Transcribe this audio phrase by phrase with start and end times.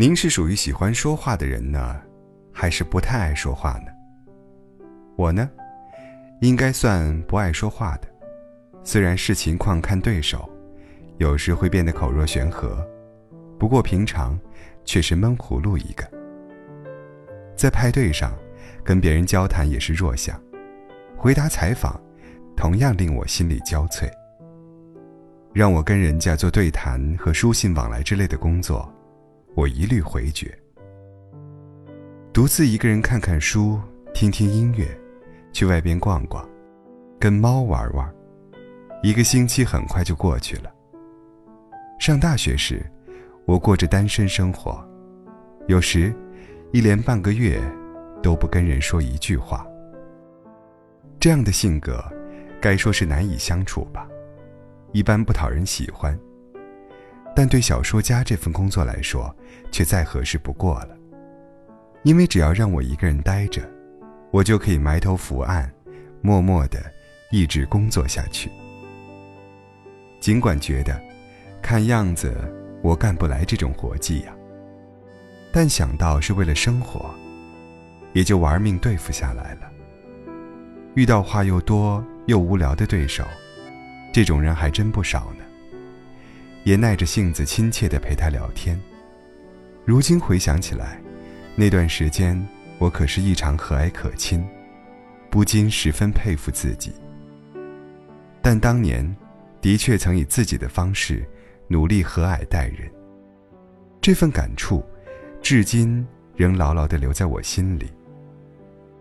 [0.00, 2.00] 您是属于喜欢说话的人呢，
[2.50, 3.92] 还是不太爱说话呢？
[5.14, 5.46] 我呢，
[6.40, 8.08] 应该算不爱说话的，
[8.82, 10.48] 虽然视情况看对手，
[11.18, 12.82] 有时会变得口若悬河，
[13.58, 14.40] 不过平常
[14.86, 16.10] 却是闷葫芦一个。
[17.54, 18.32] 在派对上，
[18.82, 20.34] 跟别人交谈也是弱项，
[21.14, 22.00] 回答采访，
[22.56, 24.10] 同样令我心力交瘁。
[25.52, 28.90] 让我跟人家做对谈和书信往来之类的工作，
[29.60, 30.50] 我一律回绝。
[32.32, 33.78] 独自一个人看看书，
[34.14, 34.86] 听听音乐，
[35.52, 36.48] 去外边逛逛，
[37.18, 38.10] 跟猫玩玩，
[39.02, 40.72] 一个星期很快就过去了。
[41.98, 42.82] 上大学时，
[43.44, 44.82] 我过着单身生活，
[45.68, 46.10] 有时
[46.72, 47.60] 一连半个月
[48.22, 49.66] 都不跟人说一句话。
[51.18, 52.02] 这样的性格，
[52.62, 54.08] 该说是难以相处吧。
[54.92, 56.18] 一般不讨人喜欢，
[57.40, 59.34] 但对小说家这份工作来说，
[59.72, 60.90] 却再合适不过了。
[62.02, 63.62] 因为只要让我一个人待着，
[64.30, 65.72] 我就可以埋头伏案，
[66.20, 66.78] 默默的
[67.30, 68.50] 一直工作下去。
[70.20, 71.00] 尽管觉得，
[71.62, 72.36] 看样子
[72.82, 74.36] 我干不来这种活计呀，
[75.50, 77.08] 但想到是为了生活，
[78.12, 79.72] 也就玩命对付下来了。
[80.94, 83.24] 遇到话又多又无聊的对手。
[84.12, 85.44] 这种人还真不少呢，
[86.64, 88.78] 也耐着性子亲切地陪他聊天。
[89.84, 91.00] 如今回想起来，
[91.56, 92.40] 那段时间
[92.78, 94.46] 我可是异常和蔼可亲，
[95.30, 96.92] 不禁十分佩服自己。
[98.42, 99.04] 但当年，
[99.60, 101.28] 的确曾以自己的方式
[101.68, 102.90] 努力和蔼待人，
[104.00, 104.84] 这份感触，
[105.42, 107.90] 至今仍牢牢地留在我心里。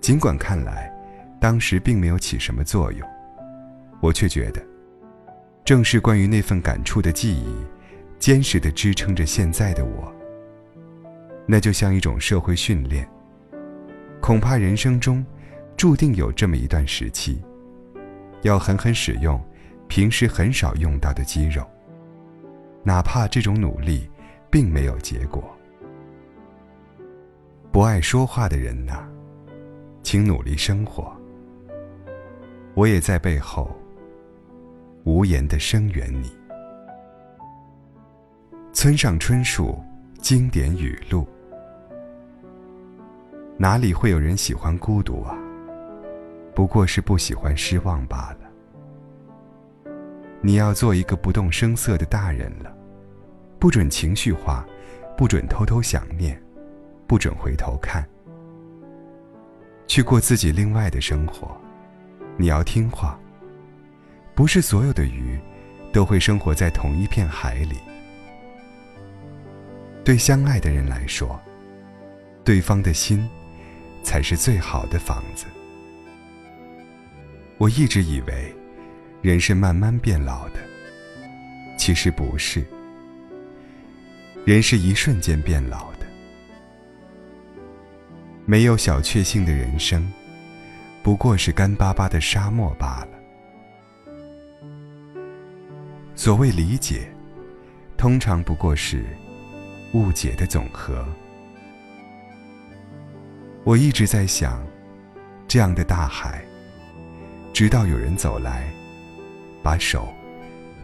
[0.00, 0.92] 尽管看来，
[1.40, 3.08] 当时并没有起什么作用，
[4.00, 4.71] 我却觉得。
[5.64, 7.54] 正是关于那份感触的记忆，
[8.18, 10.12] 坚实地支撑着现在的我。
[11.46, 13.08] 那就像一种社会训练。
[14.20, 15.24] 恐怕人生中，
[15.76, 17.40] 注定有这么一段时期，
[18.42, 19.40] 要狠狠使用
[19.88, 21.64] 平时很少用到的肌肉。
[22.84, 24.08] 哪怕这种努力，
[24.50, 25.44] 并没有结果。
[27.70, 29.08] 不爱说话的人呐，
[30.02, 31.12] 请努力生活。
[32.74, 33.76] 我也在背后。
[35.04, 36.30] 无言的声援你。
[38.72, 39.82] 村上春树
[40.20, 41.26] 经典语录：
[43.56, 45.36] 哪里会有人喜欢孤独啊？
[46.54, 49.92] 不过是不喜欢失望罢了。
[50.40, 52.72] 你要做一个不动声色的大人了，
[53.58, 54.64] 不准情绪化，
[55.16, 56.40] 不准偷偷想念，
[57.06, 58.08] 不准回头看，
[59.86, 61.56] 去过自己另外的生活。
[62.36, 63.18] 你要听话。
[64.42, 65.38] 不是所有的鱼，
[65.92, 67.76] 都会生活在同一片海里。
[70.04, 71.40] 对相爱的人来说，
[72.42, 73.24] 对方的心，
[74.02, 75.46] 才是最好的房子。
[77.56, 78.52] 我一直以为，
[79.20, 80.58] 人是慢慢变老的，
[81.78, 82.66] 其实不是。
[84.44, 86.06] 人是一瞬间变老的。
[88.44, 90.12] 没有小确幸的人生，
[91.00, 93.21] 不过是干巴巴的沙漠罢了。
[96.24, 97.12] 所谓理解，
[97.96, 99.04] 通常不过是
[99.92, 101.04] 误解的总和。
[103.64, 104.64] 我一直在想，
[105.48, 106.44] 这样的大海，
[107.52, 108.72] 直到有人走来，
[109.64, 110.14] 把手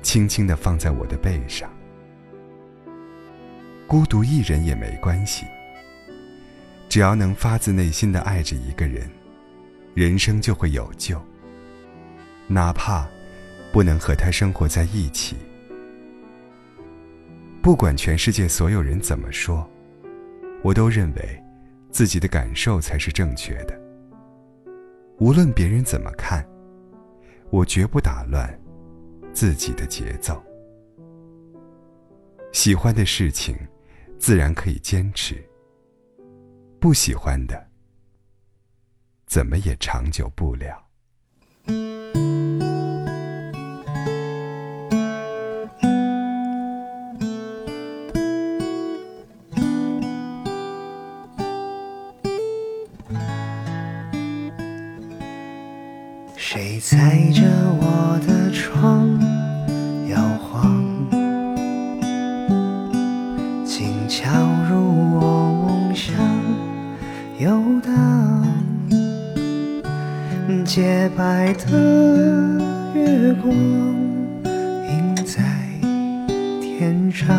[0.00, 1.70] 轻轻的放在我的背上。
[3.86, 5.44] 孤独一人也没关系，
[6.88, 9.06] 只要能发自内心的爱着一个人，
[9.92, 11.20] 人生就会有救。
[12.46, 13.06] 哪怕。
[13.72, 15.36] 不能和他生活在一起。
[17.62, 19.68] 不管全世界所有人怎么说，
[20.62, 21.42] 我都认为
[21.90, 23.78] 自己的感受才是正确的。
[25.18, 26.46] 无论别人怎么看，
[27.50, 28.48] 我绝不打乱
[29.32, 30.42] 自己的节奏。
[32.52, 33.56] 喜欢的事情，
[34.18, 35.34] 自然可以坚持；
[36.78, 37.66] 不喜欢的，
[39.26, 40.86] 怎么也长久不了。
[56.38, 57.42] 谁踩着
[57.80, 59.08] 我的窗
[60.08, 60.84] 摇晃，
[63.64, 64.30] 轻敲
[64.68, 66.14] 入我梦乡
[67.38, 67.50] 游
[67.80, 67.94] 荡。
[70.64, 72.60] 洁白的
[72.94, 75.42] 月光映在
[76.60, 77.34] 天上，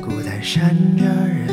[0.00, 1.43] 孤单闪着。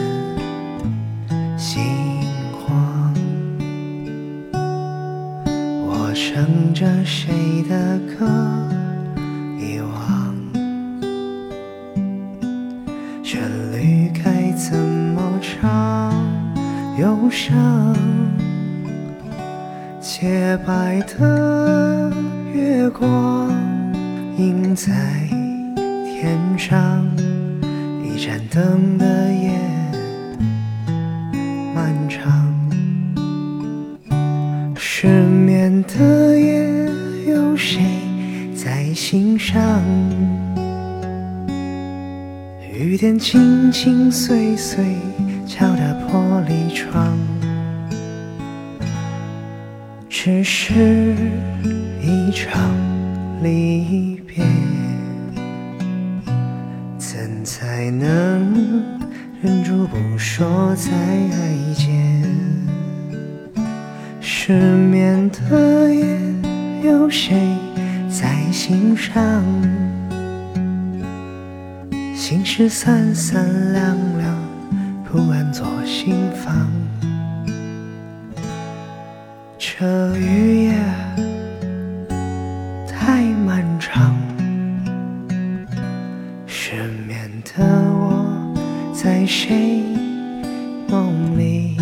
[6.34, 8.26] 唱着谁的歌
[9.60, 10.34] 遗忘，
[13.22, 13.42] 旋
[13.74, 16.14] 律该怎么唱？
[16.98, 17.54] 忧伤，
[20.00, 22.10] 洁白的
[22.54, 23.52] 月光
[24.38, 24.94] 映在
[26.06, 27.06] 天上，
[28.06, 29.52] 一盏灯的夜
[38.94, 39.82] 心上？
[42.74, 44.84] 雨点轻轻碎碎
[45.46, 47.16] 敲打玻璃窗，
[50.10, 51.16] 只是
[52.02, 52.60] 一场
[53.44, 54.44] 离别，
[56.98, 58.84] 怎才能
[59.42, 60.92] 忍住不说再
[61.76, 62.24] 见？
[64.20, 66.18] 失眠的夜，
[66.84, 67.38] 有谁
[68.12, 69.42] 在心上？
[72.14, 74.36] 心事三三两两，
[75.06, 76.70] 不安坐心房。
[79.58, 80.74] 这雨夜
[82.88, 84.16] 太漫长，
[86.46, 88.54] 失眠的我
[88.94, 89.84] 在谁
[90.90, 91.78] 梦里？